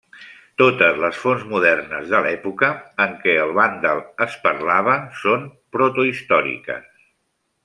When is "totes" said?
0.59-0.95